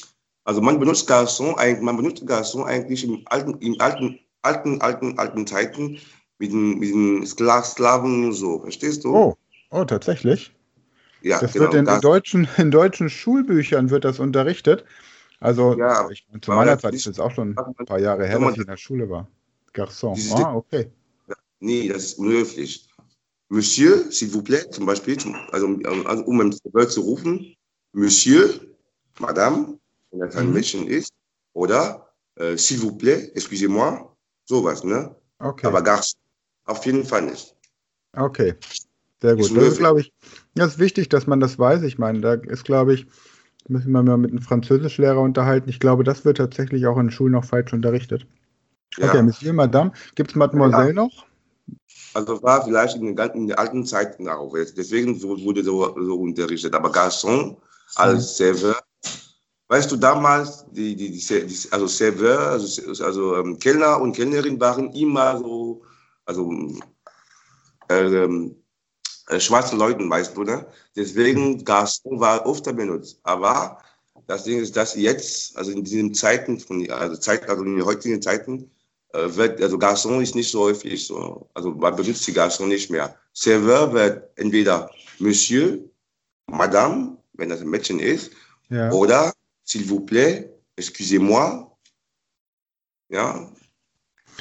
also 0.44 0.60
man 0.60 0.78
benutzt 0.80 1.08
Garçon, 1.08 1.54
man 1.80 1.96
benutzt 1.96 2.24
Garçon 2.24 2.64
eigentlich 2.64 3.04
im 3.04 3.22
alten, 3.26 3.54
im 3.60 3.76
alten, 3.80 4.18
alten, 4.42 4.80
alten, 4.80 5.18
alten 5.18 5.46
Zeiten 5.46 5.98
mit 6.38 6.52
den, 6.52 6.78
mit 6.80 6.92
den 6.92 7.26
Sklaven 7.26 8.26
und 8.26 8.32
so. 8.32 8.60
Verstehst 8.60 9.04
du? 9.04 9.14
Oh, 9.14 9.36
oh 9.70 9.84
tatsächlich. 9.84 10.52
Ja, 11.22 11.38
das 11.38 11.52
genau, 11.52 11.66
wird 11.66 11.74
in, 11.74 11.84
das, 11.84 12.00
deutschen, 12.00 12.48
in 12.58 12.72
deutschen 12.72 13.08
Schulbüchern 13.08 13.90
wird 13.90 14.04
das 14.04 14.18
unterrichtet. 14.18 14.84
Also 15.42 15.76
ja, 15.76 16.08
ich, 16.08 16.24
zu 16.40 16.52
meiner 16.52 16.78
Zeit 16.78 16.94
ist 16.94 17.06
es 17.06 17.18
auch 17.18 17.32
schon 17.32 17.56
ein 17.58 17.86
paar 17.86 17.98
Jahre 17.98 18.26
her, 18.26 18.38
dass 18.38 18.52
ich 18.52 18.60
in 18.60 18.66
der 18.66 18.76
Schule 18.76 19.10
war. 19.10 19.28
Garçon. 19.74 20.16
Ah, 20.34 20.54
okay. 20.54 20.90
Nee, 21.58 21.88
das 21.88 22.04
ist 22.04 22.18
unhöflich. 22.18 22.88
Monsieur, 23.48 24.10
s'il 24.10 24.32
vous 24.32 24.42
plaît, 24.42 24.70
zum 24.70 24.86
Beispiel, 24.86 25.16
also, 25.50 25.66
also 26.04 26.24
um 26.24 26.40
ein 26.40 26.52
Serveur 26.52 26.88
zu 26.88 27.00
rufen, 27.00 27.56
Monsieur, 27.92 28.48
Madame, 29.18 29.78
wenn 30.10 30.20
das 30.20 30.36
ein 30.36 30.46
mhm. 30.46 30.54
Mädchen 30.54 30.86
ist, 30.86 31.12
oder 31.54 32.08
äh, 32.36 32.56
s'il 32.56 32.80
vous 32.80 32.96
plaît, 32.96 33.32
excusez-moi, 33.34 34.14
sowas, 34.44 34.84
ne? 34.84 35.14
Okay. 35.38 35.66
Aber 35.66 35.82
Garçon 35.82 36.16
auf 36.66 36.86
jeden 36.86 37.04
Fall 37.04 37.22
nicht. 37.22 37.54
Okay, 38.12 38.54
sehr 39.20 39.36
gut. 39.36 39.56
Das 39.56 39.64
ist, 39.64 39.78
glaube 39.78 40.02
ich, 40.02 40.12
das 40.54 40.74
ist 40.74 40.78
wichtig, 40.78 41.08
dass 41.08 41.26
man 41.26 41.40
das 41.40 41.58
weiß. 41.58 41.82
Ich 41.82 41.98
meine, 41.98 42.20
da 42.20 42.34
ist, 42.34 42.64
glaube 42.64 42.94
ich, 42.94 43.06
müssen 43.68 43.92
wir 43.92 44.02
mal 44.02 44.16
mit 44.16 44.30
einem 44.30 44.42
Französischlehrer 44.42 45.20
unterhalten. 45.20 45.68
Ich 45.68 45.80
glaube, 45.80 46.04
das 46.04 46.24
wird 46.24 46.38
tatsächlich 46.38 46.86
auch 46.86 46.98
in 46.98 47.10
Schulen 47.10 47.32
noch 47.32 47.44
falsch 47.44 47.72
unterrichtet. 47.72 48.26
Ja. 48.98 49.08
Okay, 49.08 49.22
Monsieur, 49.22 49.52
Madame. 49.52 49.92
Gibt 50.14 50.30
es 50.30 50.36
Mademoiselle 50.36 50.88
ja. 50.88 50.92
noch? 50.92 51.26
Also 52.14 52.42
war 52.42 52.64
vielleicht 52.64 52.96
in 52.96 53.16
den, 53.16 53.30
in 53.34 53.48
den 53.48 53.56
alten 53.56 53.86
Zeiten 53.86 54.28
auch. 54.28 54.54
Deswegen 54.76 55.20
wurde 55.22 55.64
so, 55.64 55.94
so 55.98 56.14
unterrichtet. 56.16 56.74
Aber 56.74 56.90
Garçon 56.90 57.56
als 57.94 58.38
mhm. 58.38 58.44
Serveur, 58.44 58.80
weißt 59.68 59.90
du, 59.90 59.96
damals, 59.96 60.66
die, 60.72 60.94
die, 60.94 61.10
die, 61.10 61.68
also 61.70 61.86
Serveur, 61.86 62.38
also, 62.38 63.04
also 63.04 63.36
ähm, 63.36 63.58
Kellner 63.58 64.00
und 64.00 64.14
Kellnerin 64.14 64.60
waren 64.60 64.90
immer 64.92 65.38
so, 65.38 65.82
also 66.26 66.50
ähm, 67.88 68.61
äh, 69.28 69.40
schwarzen 69.40 69.78
Leuten, 69.78 70.10
weißt 70.10 70.36
du, 70.36 70.44
ne? 70.44 70.66
Deswegen 70.96 71.64
Garçon 71.64 72.20
war 72.20 72.44
oft 72.46 72.64
benutzt. 72.64 73.20
Aber 73.22 73.78
das 74.26 74.44
Ding 74.44 74.60
ist, 74.60 74.76
dass 74.76 74.94
jetzt, 74.94 75.56
also 75.56 75.70
in 75.72 75.84
diesen 75.84 76.14
Zeiten, 76.14 76.58
von, 76.58 76.88
also, 76.90 77.16
Zeit, 77.16 77.48
also 77.48 77.62
in 77.64 77.76
den 77.76 77.84
heutigen 77.84 78.20
Zeiten, 78.20 78.70
äh, 79.12 79.34
wird, 79.34 79.60
also 79.60 79.76
Garçon 79.78 80.22
ist 80.22 80.34
nicht 80.34 80.50
so 80.50 80.62
häufig 80.62 81.06
so, 81.06 81.48
also 81.54 81.70
man 81.70 81.96
benutzt 81.96 82.26
die 82.26 82.32
Garçon 82.32 82.66
nicht 82.66 82.90
mehr. 82.90 83.16
Serveur 83.32 83.92
wird 83.92 84.30
entweder 84.36 84.90
Monsieur, 85.18 85.78
Madame, 86.46 87.16
wenn 87.34 87.48
das 87.48 87.60
ein 87.60 87.70
Mädchen 87.70 87.98
ist, 87.98 88.32
ja. 88.70 88.90
oder 88.90 89.32
s'il 89.64 89.84
vous 89.84 90.00
plaît, 90.00 90.50
excusez-moi. 90.76 91.70
Ja, 93.08 93.48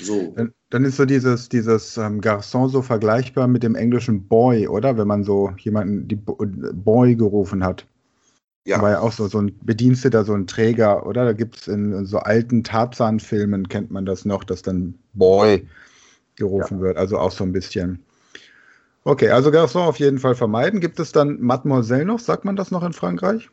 so. 0.02 0.32
Dann, 0.36 0.54
dann, 0.72 0.86
ist 0.86 0.98
so 0.98 1.06
dieses, 1.06 1.50
dieses 1.50 1.98
ähm, 1.98 2.22
Garçon 2.22 2.70
so 2.70 2.82
vergleichbar 2.82 3.48
mit 3.48 3.62
dem 3.62 3.76
englischen 3.76 4.28
Boy, 4.28 4.68
oder? 4.68 4.98
Wenn 4.98 5.08
man 5.08 5.24
so 5.24 5.52
jemanden 5.60 6.08
die 6.08 6.16
Boy 6.16 7.16
gerufen 7.16 7.64
hat. 7.64 7.86
Ja. 8.66 8.82
War 8.82 8.92
ja 8.92 9.00
auch 9.00 9.12
so, 9.12 9.28
so 9.28 9.40
ein 9.40 9.58
Bediensteter, 9.62 10.24
so 10.24 10.34
ein 10.34 10.48
Träger, 10.48 11.06
oder? 11.06 11.26
Da 11.26 11.34
gibt 11.34 11.58
es 11.58 11.68
in, 11.68 11.94
in, 11.94 12.06
so 12.06 12.20
alten 12.20 12.64
Tarzan-Filmen, 12.64 13.70
kennt 13.70 13.92
man 13.92 14.06
das 14.06 14.24
noch, 14.24 14.44
dass 14.44 14.62
dann 14.62 14.96
Boy 15.14 15.68
gerufen 16.36 16.78
ja. 16.78 16.84
wird. 16.84 16.98
Also 16.98 17.18
auch 17.18 17.32
so 17.32 17.44
ein 17.44 17.52
bisschen. 17.52 18.04
Okay, 19.04 19.30
also 19.30 19.50
Garçon 19.50 19.82
auf 19.82 19.98
jeden 19.98 20.20
Fall 20.20 20.36
vermeiden. 20.36 20.80
Gibt 20.80 21.00
es 21.00 21.12
dann 21.12 21.42
Mademoiselle 21.42 22.06
noch? 22.06 22.20
Sagt 22.20 22.46
man 22.46 22.56
das 22.56 22.72
noch 22.72 22.84
in 22.84 22.94
Frankreich? 22.94 23.50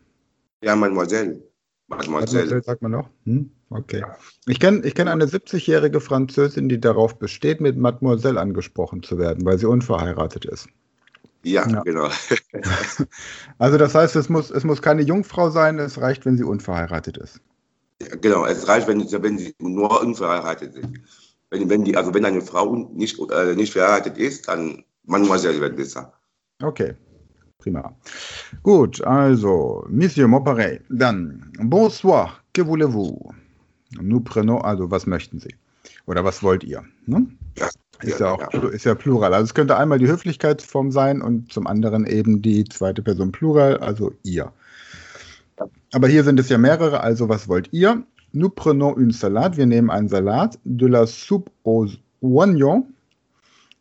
Ja, 0.62 0.76
Mademoiselle. 0.76 1.42
Mademoiselle, 1.88 2.42
Mademoiselle 2.42 2.62
sagt 2.62 2.83
man 2.83 2.92
noch? 2.92 3.09
Hm? 3.25 3.50
Okay. 3.71 4.04
Ich 4.47 4.61
kenne 4.61 4.85
ich 4.87 4.95
kenn 4.95 5.09
eine 5.09 5.26
70-jährige 5.26 6.00
Französin, 6.00 6.68
die 6.68 6.80
darauf 6.80 7.18
besteht, 7.18 7.61
mit 7.61 7.76
Mademoiselle 7.76 8.40
angesprochen 8.40 9.02
zu 9.02 9.18
werden, 9.18 9.45
weil 9.45 9.59
sie 9.59 9.66
unverheiratet 9.66 10.45
ist. 10.45 10.68
Ja, 11.45 11.66
ja. 11.68 11.80
genau. 11.83 12.09
also 13.59 13.78
das 13.78 13.95
heißt, 13.95 14.16
es 14.16 14.28
muss, 14.28 14.50
es 14.50 14.64
muss 14.64 14.83
keine 14.83 15.02
Jungfrau 15.02 15.50
sein, 15.50 15.78
es 15.78 16.00
reicht, 16.00 16.26
wenn 16.26 16.37
sie 16.37 16.45
unverheiratet 16.45 17.16
ist. 17.16 17.40
Ja, 18.02 18.16
genau, 18.16 18.45
es 18.45 18.68
reicht, 18.68 18.87
wenn, 18.87 19.00
wenn 19.00 19.38
sie 19.38 19.54
nur 19.59 20.00
unverheiratet 20.00 20.75
ist. 20.76 20.88
Wenn, 21.50 21.71
wenn, 21.71 21.85
die, 21.85 21.97
also 21.97 22.12
wenn 22.12 22.25
eine 22.25 22.42
Frau 22.42 22.75
nicht, 22.92 23.18
äh, 23.30 23.54
nicht 23.54 23.73
verheiratet 23.73 24.18
ist, 24.18 24.49
dann 24.49 24.85
Mademoiselle 25.04 25.61
wird 25.61 25.76
besser. 25.76 26.12
Okay, 26.62 26.95
prima. 27.58 27.92
Gut, 28.62 29.02
also, 29.04 29.84
Monsieur 29.88 30.28
Mauparet, 30.28 30.80
dann, 30.88 31.52
bonsoir, 31.60 32.40
que 32.52 32.62
voulez-vous? 32.62 33.34
Nous 34.00 34.20
prenons, 34.20 34.62
also, 34.62 34.90
was 34.90 35.06
möchten 35.06 35.40
Sie? 35.40 35.54
Oder 36.06 36.24
was 36.24 36.42
wollt 36.42 36.64
ihr? 36.64 36.84
Ne? 37.06 37.26
Ja. 37.58 37.68
Ist 38.00 38.20
ja, 38.20 38.32
auch 38.32 38.54
ist 38.70 38.84
ja 38.84 38.94
Plural. 38.94 39.34
Also 39.34 39.46
es 39.46 39.54
könnte 39.54 39.76
einmal 39.76 39.98
die 39.98 40.06
Höflichkeitsform 40.06 40.92
sein 40.92 41.20
und 41.20 41.52
zum 41.52 41.66
anderen 41.66 42.06
eben 42.06 42.42
die 42.42 42.62
zweite 42.64 43.02
Person 43.02 43.32
Plural, 43.32 43.78
also 43.78 44.12
ihr. 44.22 44.52
Aber 45.92 46.06
hier 46.06 46.22
sind 46.22 46.38
es 46.38 46.48
ja 46.48 46.58
mehrere, 46.58 47.00
also 47.00 47.28
was 47.28 47.48
wollt 47.48 47.72
ihr? 47.72 48.04
Nous 48.32 48.50
prenons 48.54 48.96
une 48.96 49.10
salade, 49.10 49.56
wir 49.56 49.66
nehmen 49.66 49.90
einen 49.90 50.08
Salat, 50.08 50.60
de 50.64 50.86
la 50.86 51.06
soupe 51.06 51.50
aux 51.64 51.88
oignons 52.20 52.84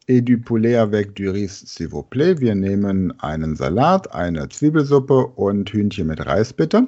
et 0.07 0.21
du 0.21 0.39
poulet 0.39 0.75
avec 0.75 1.13
du 1.13 1.29
riz, 1.29 1.63
s'il 1.65 1.89
vous 1.89 2.03
plaît. 2.03 2.39
Wir 2.39 2.55
nehmen 2.55 3.13
einen 3.19 3.55
Salat, 3.55 4.13
eine 4.13 4.47
Zwiebelsuppe 4.49 5.27
und 5.35 5.71
Hühnchen 5.71 6.07
mit 6.07 6.25
Reis, 6.25 6.53
bitte. 6.53 6.87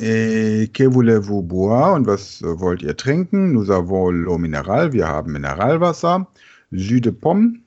Et 0.00 0.70
que 0.72 0.84
voulez-vous 0.84 1.42
boire? 1.42 1.94
Und 1.94 2.06
was 2.06 2.42
wollt 2.42 2.82
ihr 2.82 2.96
trinken? 2.96 3.52
Nous 3.52 3.70
avons 3.70 4.10
l'eau 4.10 4.38
minérale. 4.38 4.92
Wir 4.92 5.06
haben 5.06 5.32
Mineralwasser. 5.32 6.26
Jus 6.70 7.00
de 7.00 7.12
pomme. 7.12 7.60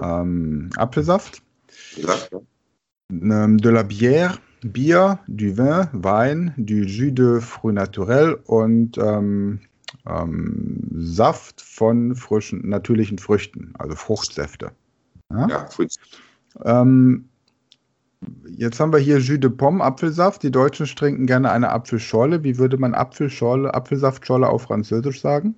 Ähm, 0.00 0.70
Apfelsaft. 0.76 1.42
Ja. 1.96 2.14
Ähm, 3.10 3.58
de 3.58 3.68
la 3.68 3.82
bière. 3.82 4.38
Bier, 4.64 5.20
du 5.28 5.56
vin, 5.56 5.88
Wein, 5.92 6.52
du 6.56 6.82
jus 6.82 7.12
de 7.12 7.40
fruits 7.40 7.74
naturel 7.74 8.38
und 8.46 8.98
ähm, 8.98 9.60
ähm, 10.08 10.88
Saft 10.94 11.60
von 11.60 12.16
frischen, 12.16 12.68
natürlichen 12.68 13.18
Früchten, 13.18 13.72
also 13.78 13.94
Fruchtsäfte. 13.94 14.72
Ja, 15.30 15.48
ja. 15.48 15.68
Ähm, 16.64 17.28
Jetzt 18.48 18.80
haben 18.80 18.92
wir 18.92 18.98
hier 18.98 19.18
Jus 19.18 19.38
de 19.38 19.50
Pomme, 19.50 19.82
Apfelsaft. 19.82 20.42
Die 20.42 20.50
Deutschen 20.50 20.86
trinken 20.86 21.26
gerne 21.26 21.50
eine 21.52 21.70
Apfelschorle. 21.70 22.42
Wie 22.42 22.58
würde 22.58 22.76
man 22.76 22.94
Apfelschorle, 22.94 23.72
Apfelsaftschorle 23.72 24.48
auf 24.48 24.62
Französisch 24.62 25.20
sagen? 25.20 25.54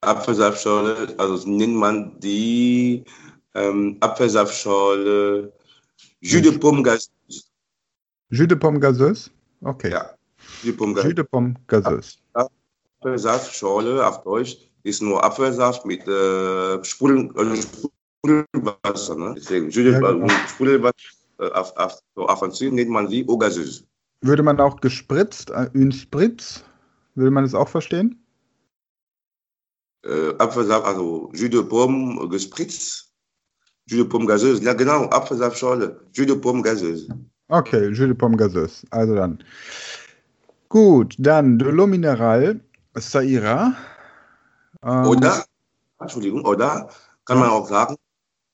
Apfelsaftschorle, 0.00 1.14
also 1.18 1.48
nennt 1.48 1.74
man 1.74 2.18
die 2.20 3.04
ähm, 3.54 3.96
Apfelsaftschorle 4.00 5.52
Jus 6.20 6.42
de 6.42 6.58
Pomme 6.58 6.82
gazeuse. 6.82 7.10
Jus 8.30 8.48
de 8.48 8.56
Pomme 8.56 8.80
gazeuse? 8.80 9.30
Okay. 9.60 9.90
Ja. 9.90 10.10
Jus 10.62 10.62
de 10.62 10.72
Pomme, 10.72 11.02
Jus 11.02 11.14
de 11.14 11.24
Pomme 11.24 11.54
gazeuse. 11.66 12.16
Apfelsaftschorle 13.04 14.06
auf 14.06 14.22
Deutsch 14.22 14.56
ist 14.82 15.02
nur 15.02 15.22
Apfelsaft 15.22 15.84
mit 15.84 16.06
äh, 16.08 16.82
Sprudel, 16.82 17.30
also 17.36 17.62
Sprudelwasser. 18.22 19.16
Ne? 19.16 19.34
Deswegen 19.36 19.68
de 19.68 19.92
ja, 19.92 20.00
genau. 20.00 20.28
Sprudelwasser 20.48 20.94
äh, 21.38 21.50
auf, 21.50 21.76
auf, 21.76 21.98
auf 22.14 22.38
Französisch 22.38 22.72
nennt 22.72 22.90
man 22.90 23.08
sie 23.08 23.24
gazeuse. 23.26 23.84
Würde 24.22 24.42
man 24.42 24.58
auch 24.58 24.80
gespritzt, 24.80 25.50
äh, 25.50 25.68
une 25.74 25.92
spritz, 25.92 26.64
würde 27.14 27.30
man 27.30 27.44
es 27.44 27.54
auch 27.54 27.68
verstehen? 27.68 28.18
Äh, 30.06 30.34
Apfelsaft, 30.38 30.86
also 30.86 31.30
Jus 31.34 31.50
de 31.50 31.62
Pomme 31.62 32.26
gespritzt, 32.28 33.12
Jus 33.86 34.00
de 34.00 34.08
Pomme 34.08 34.26
gazeuse, 34.26 34.62
ja 34.62 34.72
genau, 34.72 35.04
Apfelsaftschorle, 35.10 36.00
Jus 36.14 36.26
de 36.26 36.36
Pomme 36.36 36.62
gazeuse. 36.62 37.08
Okay, 37.48 37.88
Jus 37.88 37.98
de 37.98 38.14
Pomme 38.14 38.36
gazeuse, 38.36 38.86
also 38.90 39.14
dann. 39.14 39.44
Gut, 40.70 41.14
dann 41.18 41.58
de 41.58 41.70
l'eau 41.70 41.86
minérale, 41.86 42.60
ça 43.00 43.22
ira. 43.22 43.74
Ähm, 44.82 45.06
oder, 45.06 45.44
Entschuldigung, 46.00 46.44
oder 46.44 46.88
kann 47.24 47.38
man 47.38 47.50
auch 47.50 47.68
sagen, 47.68 47.96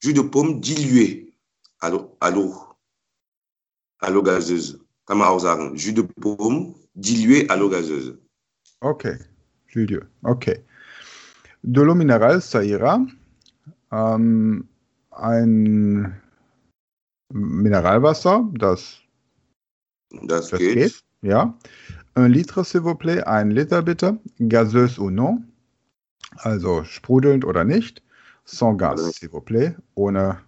Jus 0.03 0.15
de 0.15 0.23
Pomme 0.23 0.61
dilué, 0.61 1.33
à 1.81 1.91
l'eau. 1.91 2.67
gazeuse. 4.23 4.81
kann 5.07 5.19
man 5.19 5.29
auch 5.29 5.41
sagen 5.41 5.75
Jus 5.77 5.93
de 5.93 6.03
pomme 6.03 6.75
dilué 6.95 7.47
à 7.49 7.57
l'eau 7.57 7.69
gazeuse. 7.69 8.19
Okay, 8.81 9.19
Jus 9.69 10.01
okay. 10.23 10.65
De 11.63 11.83
l'eau 11.83 11.95
minérale, 11.95 12.41
ça 12.41 12.63
ira. 12.65 13.07
Ähm, 13.93 14.67
ein 15.11 16.21
Mineralwasser, 17.33 18.49
das, 18.55 19.01
Das, 20.11 20.49
das 20.49 20.59
geht. 20.59 20.75
geht. 20.75 21.05
Ja. 21.23 21.55
Un 22.17 22.29
litre, 22.29 22.65
s'il 22.65 22.81
vous 22.81 22.95
plaît. 22.95 23.23
Ein 23.27 23.51
Liter 23.51 23.83
bitte. 23.83 24.19
Gazeuse 24.41 24.99
ou 24.99 25.11
non. 25.11 25.43
Also 26.39 26.85
sprudelnd 26.85 27.45
oder 27.45 27.65
nicht. 27.65 28.03
Sans 28.45 28.75
gaz, 28.77 29.01
Also- 29.01 29.13
s'il 29.13 29.29
vous 29.31 29.41
plaît. 29.41 29.77
Ohne 29.95 30.39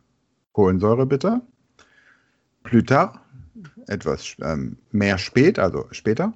Kohlensäure 0.52 1.06
bitte. 1.06 1.40
Plus 2.64 2.84
tard. 2.84 3.18
Etwas 3.88 4.34
ähm, 4.42 4.76
mehr 4.92 5.18
spät, 5.18 5.58
also 5.58 5.86
später. 5.92 6.32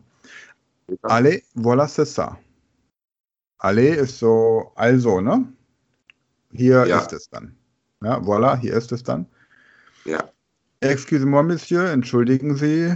Allez, 1.02 1.42
voilà, 1.54 1.88
c'est 1.88 2.04
ça. 2.04 2.38
Allez 3.59 3.97
ist 3.97 4.18
so, 4.18 4.71
also, 4.76 5.21
ne? 5.21 5.47
Hier 6.52 6.87
Ja. 6.87 6.99
ist 7.00 7.12
es 7.12 7.28
dann. 7.30 7.56
Ja, 8.02 8.18
voilà, 8.21 8.56
hier 8.56 8.75
ist 8.75 8.92
es 8.92 9.02
dann. 9.02 9.26
Ja. 10.04 10.30
Excusez-moi, 10.80 11.42
Monsieur, 11.42 11.90
entschuldigen 11.90 12.54
Sie, 12.56 12.95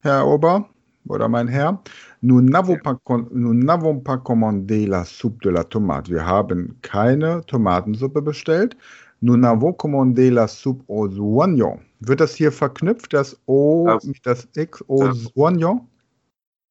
Herr 0.00 0.26
Ober 0.26 0.68
oder 1.08 1.28
mein 1.28 1.48
Herr. 1.48 1.82
Nous 2.22 2.40
n'avons 2.40 2.78
pas, 2.78 2.98
nous 3.32 4.18
commandé 4.24 4.86
la 4.86 5.04
soupe 5.04 5.42
de 5.42 5.50
la 5.50 5.64
tomate. 5.64 6.08
Wir 6.10 6.24
haben 6.26 6.76
keine 6.82 7.42
Tomatensuppe 7.46 8.20
bestellt. 8.22 8.76
Nous 9.20 9.36
n'avons 9.36 9.72
commandé 9.72 10.30
la 10.30 10.46
soupe 10.48 10.82
aux 10.88 11.08
oignons. 11.18 11.78
Wird 12.00 12.20
das 12.20 12.34
hier 12.34 12.52
verknüpft, 12.52 13.12
das 13.12 13.36
O 13.46 13.86
Ja. 13.88 13.98
mit 14.04 14.24
das 14.26 14.46
X 14.56 14.82
aux 14.88 15.30
oignons? 15.36 15.80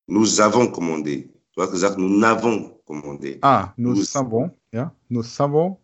Nous 0.08 0.40
avons 0.42 0.68
commandé. 0.72 1.30
Du 1.56 1.62
hast 1.62 1.72
gesagt, 1.72 1.98
nous 1.98 2.20
n'avons 2.20 2.72
commandé. 2.86 3.40
Ah, 3.42 3.74
nous 3.78 3.96
Nous- 3.96 4.04
savons, 4.04 4.52
ja, 4.74 4.92
nous 5.10 5.24
savons 5.24 5.78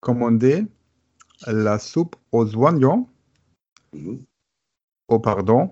commandé 0.00 0.66
la 1.46 1.78
soupe 1.78 2.16
aux 2.32 2.54
oignons. 2.56 3.06
Mhm. 3.92 4.24
Oh, 5.08 5.18
pardon. 5.20 5.70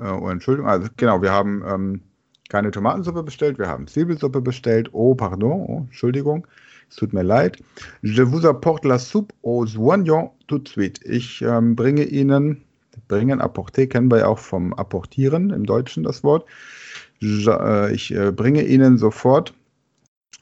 Äh, 0.00 0.10
oh, 0.10 0.28
Entschuldigung. 0.28 0.68
Also, 0.68 0.88
genau, 0.96 1.22
wir 1.22 1.32
haben 1.32 1.62
ähm, 1.66 2.00
keine 2.48 2.70
Tomatensuppe 2.70 3.22
bestellt, 3.22 3.58
wir 3.58 3.68
haben 3.68 3.86
Zwiebelsuppe 3.86 4.40
bestellt. 4.40 4.90
Oh, 4.92 5.14
pardon. 5.14 5.64
Oh, 5.68 5.78
Entschuldigung. 5.86 6.46
Es 6.88 6.96
tut 6.96 7.12
mir 7.12 7.22
leid. 7.22 7.62
Je 8.02 8.22
vous 8.22 8.44
apporte 8.44 8.84
la 8.84 8.98
soupe 8.98 9.32
aux 9.42 9.76
oignons 9.76 10.32
tout 10.48 10.58
de 10.58 10.68
suite. 10.68 11.00
Ich 11.04 11.40
ähm, 11.40 11.76
bringe 11.76 12.02
Ihnen, 12.02 12.64
bringen, 13.06 13.40
apporter 13.40 13.86
kennen 13.86 14.10
wir 14.10 14.18
ja 14.18 14.26
auch 14.26 14.40
vom 14.40 14.74
Apportieren 14.74 15.50
im 15.50 15.64
Deutschen 15.64 16.02
das 16.02 16.24
Wort. 16.24 16.46
Je, 17.20 17.48
äh, 17.48 17.92
ich 17.92 18.12
äh, 18.12 18.32
bringe 18.32 18.64
Ihnen 18.64 18.98
sofort, 18.98 19.54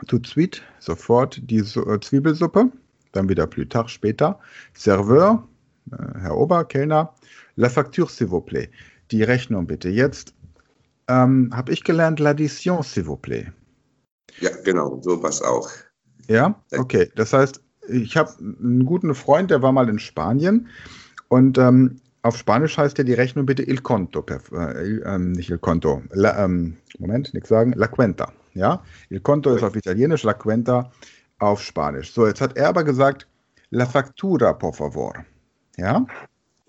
tout 0.06 0.24
de 0.24 0.30
suite, 0.30 0.62
sofort 0.78 1.38
die 1.50 1.58
äh, 1.58 2.00
Zwiebelsuppe. 2.00 2.72
Dann 3.12 3.28
wieder 3.28 3.46
plus 3.46 3.68
tard, 3.68 3.90
später. 3.90 4.38
Serveur, 4.72 5.46
äh, 5.92 5.96
Herr 6.20 6.36
Ober, 6.36 6.64
Kellner. 6.64 7.12
La 7.56 7.68
facture, 7.68 8.08
s'il 8.08 8.28
vous 8.28 8.40
plaît. 8.40 8.70
Die 9.10 9.22
Rechnung 9.22 9.66
bitte. 9.66 9.88
Jetzt 9.88 10.34
ähm, 11.08 11.50
habe 11.54 11.72
ich 11.72 11.84
gelernt, 11.84 12.20
l'addition, 12.20 12.82
s'il 12.82 13.06
vous 13.06 13.20
plaît. 13.20 13.52
Ja, 14.40 14.50
genau, 14.64 15.00
so 15.02 15.22
was 15.22 15.42
auch. 15.42 15.68
Ja, 16.28 16.60
okay. 16.76 17.10
Das 17.16 17.32
heißt, 17.32 17.60
ich 17.88 18.16
habe 18.16 18.30
einen 18.38 18.84
guten 18.84 19.14
Freund, 19.14 19.50
der 19.50 19.62
war 19.62 19.72
mal 19.72 19.88
in 19.88 19.98
Spanien 19.98 20.68
und 21.28 21.56
ähm, 21.58 22.00
auf 22.22 22.36
Spanisch 22.36 22.76
heißt 22.76 22.98
ja 22.98 23.04
die 23.04 23.14
Rechnung 23.14 23.46
bitte 23.46 23.62
il 23.62 23.80
conto, 23.80 24.24
äh, 24.52 24.98
ähm, 25.04 25.32
nicht 25.32 25.50
il 25.50 25.58
conto. 25.58 26.02
La, 26.10 26.44
ähm, 26.44 26.76
Moment, 26.98 27.32
nichts 27.32 27.48
sagen. 27.48 27.72
La 27.72 27.86
cuenta. 27.86 28.32
Ja, 28.54 28.82
il 29.08 29.20
conto 29.20 29.54
ist 29.54 29.62
auf 29.62 29.76
Italienisch, 29.76 30.24
la 30.24 30.34
cuenta 30.34 30.90
auf 31.38 31.62
Spanisch. 31.62 32.12
So, 32.12 32.26
jetzt 32.26 32.40
hat 32.40 32.56
er 32.56 32.68
aber 32.68 32.84
gesagt, 32.84 33.26
la 33.70 33.86
factura, 33.86 34.52
por 34.52 34.74
favor. 34.74 35.14
Ja, 35.76 36.06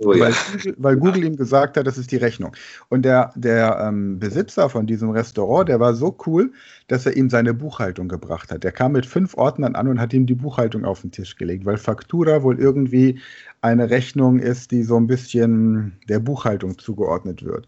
Oh, 0.01 0.13
ja. 0.13 0.25
weil, 0.25 0.33
Google, 0.51 0.75
weil 0.77 0.97
Google 0.97 1.23
ihm 1.25 1.35
gesagt 1.35 1.75
hat, 1.75 1.85
das 1.85 1.97
ist 1.97 2.11
die 2.11 2.17
Rechnung. 2.17 2.55
Und 2.87 3.03
der, 3.03 3.33
der 3.35 3.79
ähm, 3.81 4.17
Besitzer 4.17 4.69
von 4.69 4.87
diesem 4.87 5.09
Restaurant, 5.09 5.67
der 5.67 5.81
war 5.81 5.93
so 5.93 6.15
cool, 6.25 6.53
dass 6.87 7.05
er 7.05 7.17
ihm 7.17 7.29
seine 7.29 7.53
Buchhaltung 7.53 8.07
gebracht 8.07 8.49
hat. 8.49 8.63
Der 8.63 8.71
kam 8.71 8.93
mit 8.93 9.05
fünf 9.05 9.35
Ordnern 9.35 9.75
an 9.75 9.89
und 9.89 9.99
hat 9.99 10.13
ihm 10.13 10.25
die 10.25 10.35
Buchhaltung 10.35 10.85
auf 10.85 11.01
den 11.01 11.11
Tisch 11.11 11.35
gelegt, 11.35 11.65
weil 11.65 11.77
Faktura 11.77 12.43
wohl 12.43 12.57
irgendwie 12.59 13.19
eine 13.59 13.89
Rechnung 13.89 14.39
ist, 14.39 14.71
die 14.71 14.83
so 14.83 14.95
ein 14.97 15.07
bisschen 15.07 15.97
der 16.07 16.19
Buchhaltung 16.19 16.79
zugeordnet 16.79 17.43
wird. 17.43 17.67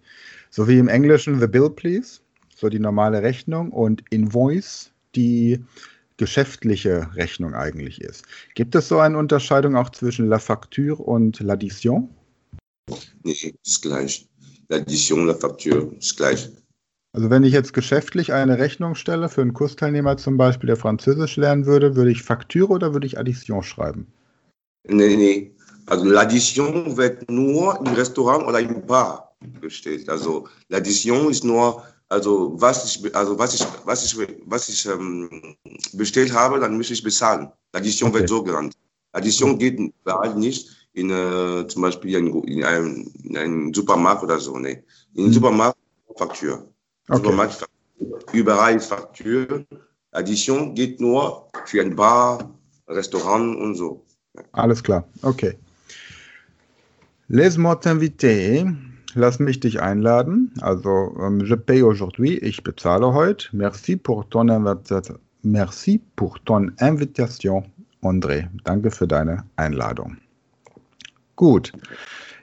So 0.50 0.70
wie 0.70 0.80
im 0.80 0.88
Englischen 0.88 1.38
The 1.39 1.48
Bill 1.48 1.70
Please, 1.70 2.22
so 2.56 2.70
die 2.70 2.80
normale 2.80 3.22
Rechnung 3.24 3.72
und 3.72 4.04
Invoice, 4.10 4.91
die 5.15 5.62
geschäftliche 6.15 7.10
Rechnung 7.15 7.56
eigentlich 7.56 8.00
ist. 8.00 8.24
Gibt 8.56 8.76
es 8.76 8.88
so 8.88 9.00
eine 9.00 9.17
Unterscheidung 9.17 9.76
auch 9.76 9.89
zwischen 9.89 10.28
La 10.28 10.39
Facture 10.39 10.96
und 10.96 11.41
L'Addition? 11.41 12.08
Nee, 13.24 13.54
ist 13.63 13.82
gleich. 13.82 14.28
L'addition, 14.70 15.26
la 15.26 15.34
facture, 15.34 15.94
ist 16.00 16.17
gleich. 16.17 16.50
Also 17.13 17.30
wenn 17.30 17.44
ich 17.44 17.52
jetzt 17.52 17.74
geschäftlich 17.74 18.32
eine 18.32 18.58
Rechnung 18.58 18.96
stelle, 18.96 19.28
für 19.28 19.41
einen 19.41 19.54
Kursteilnehmer 19.54 20.15
zum 20.17 20.38
Beispiel, 20.38 20.67
der 20.67 20.78
Französisch 20.78 21.36
lernen 21.36 21.65
würde, 21.65 21.96
würde 21.96 22.12
ich 22.12 22.24
Faktur 22.24 22.70
oder 22.70 22.94
würde 22.94 23.06
ich 23.06 23.17
Addition 23.20 23.63
schreiben? 23.63 24.08
Nee, 24.88 25.15
nee. 25.17 25.56
Also 25.88 26.06
l'addition 26.06 26.96
wird 26.96 27.30
nur 27.30 27.78
im 27.86 27.94
Restaurant 27.94 28.48
oder 28.48 28.60
im 28.60 28.86
Bar 28.86 29.36
bestellt. 29.60 30.08
Also 30.08 30.48
l'addition 30.70 31.30
ist 31.30 31.44
nur, 31.44 31.84
also 32.08 32.54
was 32.56 32.86
ich, 32.86 33.15
also 33.15 33.38
was 33.38 33.56
ich, 33.56 33.67
was 33.84 34.06
ich, 34.06 34.17
was 34.46 34.70
ich 34.70 34.86
ähm, 34.86 35.58
bestellt 35.94 36.32
habe, 36.32 36.60
dann 36.60 36.78
muss 36.78 36.91
ich 36.91 37.04
bezahlen. 37.04 37.52
L'addition 37.74 38.08
Okay. 38.08 38.20
wird 38.20 38.30
so 38.30 38.41
genannt. 38.41 38.74
Addition 39.12 39.60
geht 39.60 39.78
überall 39.78 40.34
nicht 40.36 40.81
in 40.94 41.10
äh, 41.10 41.68
zum 41.68 41.82
Beispiel 41.82 42.16
in, 42.16 42.44
in, 42.44 42.64
einem, 42.64 43.12
in 43.24 43.38
einem 43.38 43.74
Supermarkt 43.74 44.24
oder 44.24 44.40
so. 44.40 44.58
Nee. 44.58 44.84
In 45.16 45.28
Mhm. 45.28 45.34
Supermarkt 45.34 45.78
Faktur. 46.18 46.68
Okay. 47.08 47.18
Supermarkt 47.18 47.54
Faktur. 47.54 48.20
Überall 48.34 48.80
Faktur. 48.80 49.66
Addition 50.12 50.76
geht 50.76 51.00
nur 51.00 51.48
für 51.66 51.82
ein 51.82 51.96
Bar, 51.96 52.50
Restaurant 52.88 53.58
und 53.58 53.76
so. 53.76 54.06
Alles 54.54 54.82
klar, 54.84 55.06
okay. 55.22 55.58
Laisse-moi 57.28 57.76
t'inviter. 57.76 58.74
Lass 59.14 59.40
mich 59.40 59.60
dich 59.60 59.82
einladen. 59.82 60.54
Also, 60.62 61.16
ähm, 61.20 61.42
je 61.46 61.58
paye 61.58 61.84
aujourd'hui. 61.84 62.38
Ich 62.40 62.64
bezahle 62.64 63.14
heute. 63.14 63.50
Merci 63.52 63.98
pour 63.98 64.30
ton, 64.30 64.48
Merci 65.44 66.02
pour 66.16 66.40
ton 66.46 66.72
invitation, 66.80 67.66
André. 68.02 68.48
Danke 68.64 68.92
für 68.92 69.08
deine 69.08 69.44
Einladung. 69.58 70.18
Gut. 71.36 71.72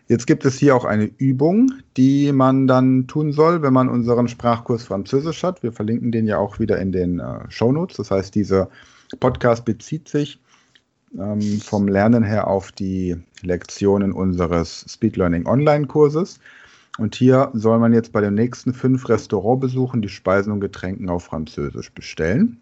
Jetzt 0.09 0.27
gibt 0.27 0.47
es 0.47 0.59
hier 0.59 0.75
auch 0.75 0.87
eine 0.87 1.05
Übung, 1.19 1.71
die 1.99 2.33
man 2.33 2.67
dann 2.67 3.07
tun 3.07 3.33
soll, 3.33 3.61
wenn 3.61 3.75
man 3.75 3.91
unseren 3.91 4.27
Sprachkurs 4.27 4.85
Französisch 4.85 5.43
hat. 5.43 5.63
Wir 5.63 5.73
verlinken 5.73 6.13
den 6.13 6.27
ja 6.27 6.39
auch 6.39 6.59
wieder 6.59 6.79
in 6.79 6.93
den 6.93 7.21
äh, 7.21 7.41
Shownotes. 7.51 7.99
Das 7.99 8.11
heißt, 8.11 8.35
dieser 8.35 8.71
Podcast 9.21 9.67
bezieht 9.67 10.09
sich 10.09 10.41
ähm, 11.19 11.61
vom 11.61 11.89
Lernen 11.89 12.23
her 12.23 12.47
auf 12.47 12.73
die 12.73 13.17
Lektionen 13.43 14.13
unseres 14.13 14.87
Speed 14.89 15.19
Learning 15.19 15.47
Online-Kurses. 15.47 16.41
Und 16.99 17.15
hier 17.15 17.51
soll 17.53 17.79
man 17.79 17.93
jetzt 17.93 18.13
bei 18.13 18.21
den 18.21 18.35
nächsten 18.35 18.75
fünf 18.75 19.09
Restaurantbesuchen 19.09 20.03
die 20.03 20.09
Speisen 20.09 20.53
und 20.53 20.61
Getränken 20.61 21.09
auf 21.09 21.25
Französisch 21.25 21.93
bestellen 21.93 22.59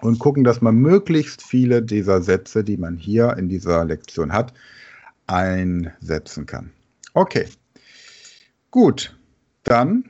und 0.00 0.18
gucken, 0.18 0.44
dass 0.44 0.62
man 0.62 0.76
möglichst 0.76 1.42
viele 1.42 1.82
dieser 1.82 2.22
Sätze, 2.22 2.64
die 2.64 2.76
man 2.76 2.96
hier 2.96 3.36
in 3.36 3.48
dieser 3.48 3.84
Lektion 3.84 4.32
hat, 4.32 4.54
einsetzen 5.28 6.46
kann. 6.46 6.72
Okay, 7.14 7.46
gut. 8.70 9.14
Dann, 9.64 10.04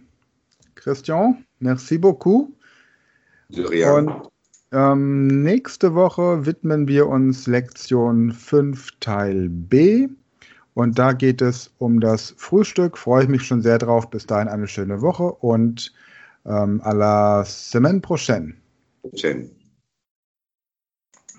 Christian, 0.75 1.45
merci 1.59 1.99
beaucoup. 1.99 2.53
Und 3.51 4.13
ähm, 4.73 5.43
nächste 5.43 5.95
Woche 5.95 6.45
widmen 6.45 6.87
wir 6.87 7.07
uns 7.07 7.47
Lektion 7.47 8.33
5 8.33 8.89
Teil 9.01 9.49
B. 9.49 10.09
Und 10.75 10.99
da 10.99 11.13
geht 11.13 11.43
es 11.43 11.73
um 11.79 11.99
das 11.99 12.35
Frühstück. 12.37 12.97
Freue 12.97 13.25
ich 13.25 13.29
mich 13.29 13.43
schon 13.43 13.63
sehr 13.63 13.79
drauf. 13.79 14.09
Bis 14.11 14.27
dahin 14.27 14.49
eine 14.49 14.69
schöne 14.69 15.01
Woche 15.01 15.25
und 15.25 15.93
ähm, 16.47 16.81
à 16.83 16.95
la 16.95 17.45
semaine 17.45 18.01
prochaine. 18.01 18.55
Schön. 19.15 19.51